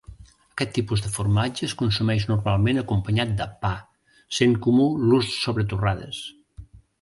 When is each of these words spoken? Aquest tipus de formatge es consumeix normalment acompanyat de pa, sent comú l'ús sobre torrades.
Aquest 0.53 0.71
tipus 0.75 1.01
de 1.05 1.09
formatge 1.17 1.67
es 1.67 1.75
consumeix 1.81 2.25
normalment 2.31 2.83
acompanyat 2.83 3.35
de 3.43 3.47
pa, 3.67 3.71
sent 4.39 4.57
comú 4.69 4.89
l'ús 5.11 5.31
sobre 5.45 5.69
torrades. 5.75 6.25